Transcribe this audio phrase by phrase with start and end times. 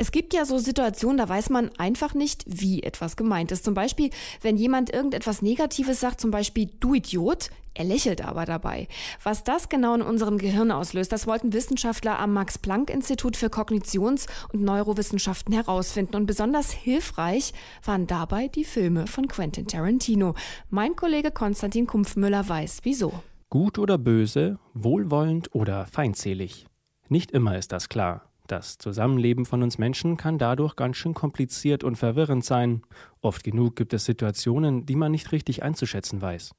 [0.00, 3.66] Es gibt ja so Situationen, da weiß man einfach nicht, wie etwas gemeint ist.
[3.66, 4.08] Zum Beispiel,
[4.40, 8.88] wenn jemand irgendetwas Negatives sagt, zum Beispiel du Idiot, er lächelt aber dabei.
[9.22, 14.62] Was das genau in unserem Gehirn auslöst, das wollten Wissenschaftler am Max-Planck-Institut für Kognitions- und
[14.62, 16.16] Neurowissenschaften herausfinden.
[16.16, 17.52] Und besonders hilfreich
[17.84, 20.34] waren dabei die Filme von Quentin Tarantino.
[20.70, 23.12] Mein Kollege Konstantin Kumpfmüller weiß, wieso.
[23.50, 26.64] Gut oder böse, wohlwollend oder feindselig.
[27.10, 28.29] Nicht immer ist das klar.
[28.50, 32.82] Das Zusammenleben von uns Menschen kann dadurch ganz schön kompliziert und verwirrend sein.
[33.20, 36.50] Oft genug gibt es Situationen, die man nicht richtig einzuschätzen weiß.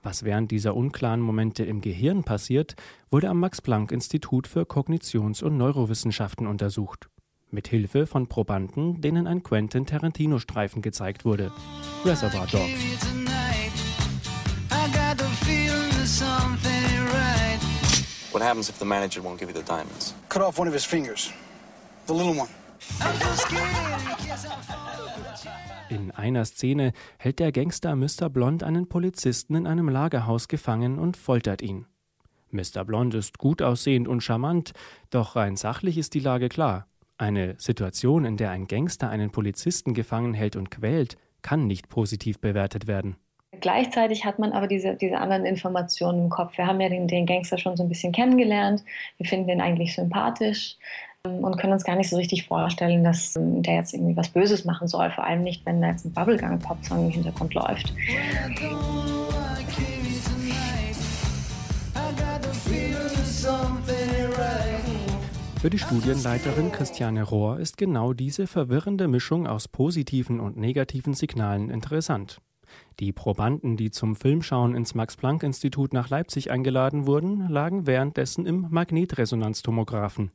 [0.00, 2.76] Was während dieser unklaren Momente im Gehirn passiert,
[3.10, 7.08] wurde am Max-Planck-Institut für Kognitions- und Neurowissenschaften untersucht.
[7.50, 11.50] Mit Hilfe von Probanden, denen ein Quentin Tarantino-Streifen gezeigt wurde.
[12.04, 13.23] Reservoir Dogs.
[18.34, 20.12] What happens if the manager won't give you the diamonds?
[20.28, 21.32] Cut off one of his fingers.
[22.08, 22.48] The little one.
[25.88, 28.28] In einer Szene hält der Gangster Mr.
[28.28, 31.86] Blond einen Polizisten in einem Lagerhaus gefangen und foltert ihn.
[32.50, 32.84] Mr.
[32.84, 34.72] Blond ist gut aussehend und charmant,
[35.10, 36.88] doch rein sachlich ist die Lage klar.
[37.16, 42.40] Eine Situation, in der ein Gangster einen Polizisten gefangen hält und quält, kann nicht positiv
[42.40, 43.16] bewertet werden.
[43.64, 46.58] Gleichzeitig hat man aber diese, diese anderen Informationen im Kopf.
[46.58, 48.84] Wir haben ja den, den Gangster schon so ein bisschen kennengelernt.
[49.16, 50.76] Wir finden den eigentlich sympathisch
[51.26, 54.28] ähm, und können uns gar nicht so richtig vorstellen, dass ähm, der jetzt irgendwie was
[54.28, 55.10] Böses machen soll.
[55.12, 57.94] Vor allem nicht, wenn da jetzt ein Bubblegum-Pop-Song im Hintergrund läuft.
[65.58, 71.70] Für die Studienleiterin Christiane Rohr ist genau diese verwirrende Mischung aus positiven und negativen Signalen
[71.70, 72.42] interessant.
[73.00, 80.30] Die Probanden, die zum Filmschauen ins Max-Planck-Institut nach Leipzig eingeladen wurden, lagen währenddessen im Magnetresonanztomographen.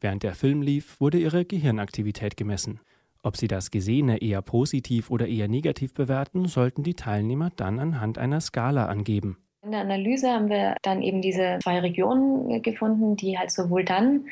[0.00, 2.80] Während der Film lief, wurde ihre Gehirnaktivität gemessen.
[3.22, 8.18] Ob sie das Gesehene eher positiv oder eher negativ bewerten, sollten die Teilnehmer dann anhand
[8.18, 9.38] einer Skala angeben.
[9.62, 14.26] In der Analyse haben wir dann eben diese zwei Regionen gefunden, die halt sowohl dann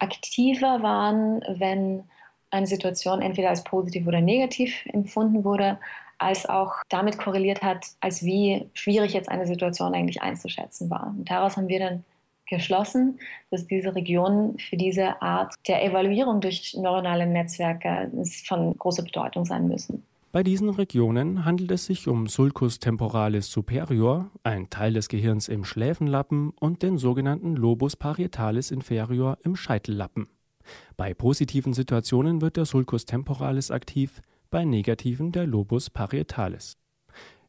[0.00, 2.02] aktiver waren, wenn
[2.50, 5.78] eine Situation entweder als positiv oder negativ empfunden wurde,
[6.18, 11.14] als auch damit korreliert hat, als wie schwierig jetzt eine Situation eigentlich einzuschätzen war.
[11.16, 12.04] Und daraus haben wir dann
[12.46, 13.18] geschlossen,
[13.50, 18.10] dass diese Regionen für diese Art der Evaluierung durch neuronale Netzwerke
[18.46, 20.02] von großer Bedeutung sein müssen.
[20.34, 25.64] Bei diesen Regionen handelt es sich um Sulcus temporalis superior, ein Teil des Gehirns im
[25.64, 30.26] Schläfenlappen, und den sogenannten Lobus parietalis inferior im Scheitellappen.
[30.96, 34.22] Bei positiven Situationen wird der Sulcus temporalis aktiv,
[34.54, 36.78] bei negativen der Lobus parietalis.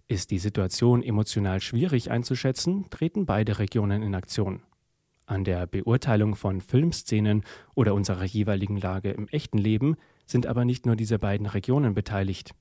[0.07, 4.63] Ist die Situation emotional schwierig einzuschätzen, treten beide Regionen in Aktion.
[5.27, 7.43] An der Beurteilung von Filmszenen
[7.75, 12.55] oder unserer jeweiligen Lage im echten Leben sind aber nicht nur diese beiden Regionen beteiligt.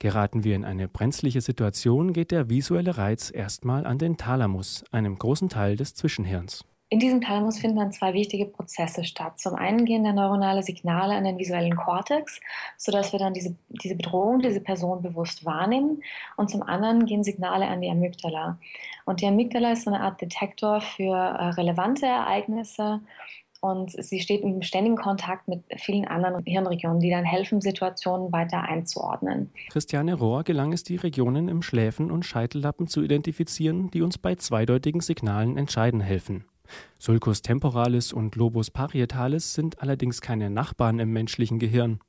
[0.00, 5.16] Geraten wir in eine brenzliche Situation, geht der visuelle Reiz erstmal an den Thalamus, einem
[5.16, 6.64] großen Teil des Zwischenhirns.
[6.90, 9.38] In diesem Thalamus finden dann zwei wichtige Prozesse statt.
[9.38, 12.40] Zum einen gehen dann neuronale Signale an den visuellen Kortex,
[12.78, 16.02] sodass wir dann diese, diese Bedrohung, diese Person bewusst wahrnehmen.
[16.36, 18.58] Und zum anderen gehen Signale an die Amygdala.
[19.04, 23.00] Und die Amygdala ist so eine Art Detektor für äh, relevante Ereignisse
[23.60, 28.62] und sie steht im ständigen Kontakt mit vielen anderen Hirnregionen, die dann helfen, Situationen weiter
[28.62, 29.50] einzuordnen.
[29.70, 34.36] Christiane Rohr gelang es, die Regionen im Schläfen- und Scheitellappen zu identifizieren, die uns bei
[34.36, 36.44] zweideutigen Signalen entscheiden helfen.
[36.98, 42.00] Sulcus temporalis und Lobus parietalis sind allerdings keine Nachbarn im menschlichen Gehirn.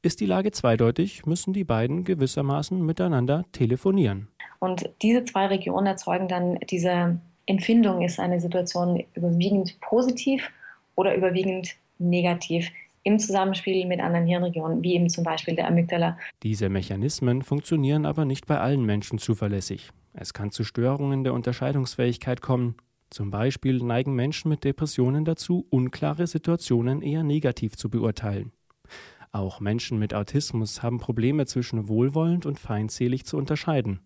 [0.00, 4.28] Ist die Lage zweideutig, müssen die beiden gewissermaßen miteinander telefonieren.
[4.60, 10.50] Und diese zwei Regionen erzeugen dann diese Empfindung, ist eine Situation überwiegend positiv
[10.94, 12.70] oder überwiegend negativ
[13.02, 16.18] im Zusammenspiel mit anderen Hirnregionen, wie eben zum Beispiel der Amygdala.
[16.42, 19.90] Diese Mechanismen funktionieren aber nicht bei allen Menschen zuverlässig.
[20.12, 22.76] Es kann zu Störungen der Unterscheidungsfähigkeit kommen
[23.10, 28.52] zum Beispiel neigen Menschen mit Depressionen dazu, unklare Situationen eher negativ zu beurteilen.
[29.32, 34.00] Auch Menschen mit Autismus haben Probleme zwischen wohlwollend und feindselig zu unterscheiden.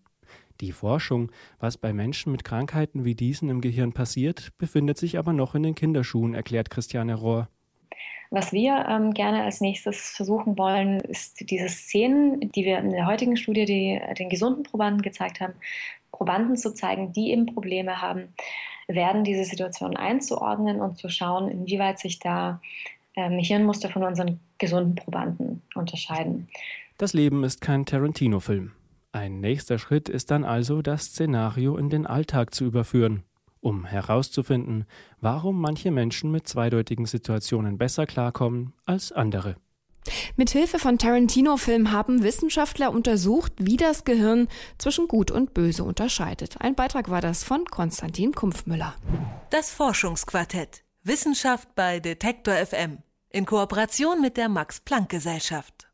[0.61, 5.33] Die Forschung, was bei Menschen mit Krankheiten wie diesen im Gehirn passiert, befindet sich aber
[5.33, 7.49] noch in den Kinderschuhen, erklärt Christiane Rohr.
[8.33, 13.05] Was wir ähm, gerne als nächstes versuchen wollen, ist diese Szenen, die wir in der
[13.05, 15.53] heutigen Studie die, den gesunden Probanden gezeigt haben,
[16.11, 18.33] Probanden zu zeigen, die eben Probleme haben,
[18.87, 22.59] werden diese Situationen einzuordnen und zu schauen, inwieweit sich da
[23.15, 26.47] ähm, Hirnmuster von unseren gesunden Probanden unterscheiden.
[26.97, 28.71] Das Leben ist kein Tarantino-Film.
[29.11, 33.21] Ein nächster Schritt ist dann also, das Szenario in den Alltag zu überführen,
[33.63, 34.85] um herauszufinden,
[35.21, 39.55] warum manche Menschen mit zweideutigen Situationen besser klarkommen als andere.
[40.35, 46.57] Mit Hilfe von Tarantino-Filmen haben Wissenschaftler untersucht, wie das Gehirn zwischen Gut und Böse unterscheidet.
[46.59, 48.95] Ein Beitrag war das von Konstantin Kumpfmüller.
[49.49, 50.83] Das Forschungsquartett.
[51.03, 52.97] Wissenschaft bei Detektor FM.
[53.29, 55.87] In Kooperation mit der Max-Planck-Gesellschaft.